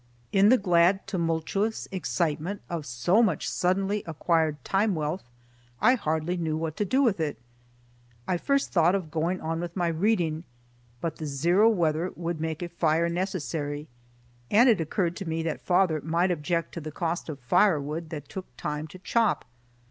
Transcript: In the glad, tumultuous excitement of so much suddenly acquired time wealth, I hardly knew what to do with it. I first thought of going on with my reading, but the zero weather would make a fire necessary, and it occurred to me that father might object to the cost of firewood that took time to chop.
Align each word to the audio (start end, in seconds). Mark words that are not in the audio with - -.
In 0.31 0.49
the 0.49 0.57
glad, 0.57 1.05
tumultuous 1.05 1.87
excitement 1.91 2.63
of 2.71 2.87
so 2.87 3.21
much 3.21 3.47
suddenly 3.47 4.01
acquired 4.07 4.63
time 4.63 4.95
wealth, 4.95 5.21
I 5.79 5.93
hardly 5.93 6.37
knew 6.37 6.57
what 6.57 6.75
to 6.77 6.85
do 6.85 7.03
with 7.03 7.19
it. 7.19 7.37
I 8.27 8.37
first 8.37 8.71
thought 8.71 8.95
of 8.95 9.11
going 9.11 9.39
on 9.41 9.59
with 9.59 9.75
my 9.75 9.89
reading, 9.89 10.43
but 11.01 11.17
the 11.17 11.27
zero 11.27 11.69
weather 11.69 12.11
would 12.15 12.41
make 12.41 12.63
a 12.63 12.69
fire 12.69 13.09
necessary, 13.09 13.87
and 14.49 14.67
it 14.67 14.81
occurred 14.81 15.15
to 15.17 15.29
me 15.29 15.43
that 15.43 15.61
father 15.61 16.01
might 16.03 16.31
object 16.31 16.73
to 16.73 16.81
the 16.81 16.91
cost 16.91 17.29
of 17.29 17.39
firewood 17.39 18.09
that 18.09 18.27
took 18.27 18.47
time 18.57 18.87
to 18.87 18.97
chop. 18.97 19.45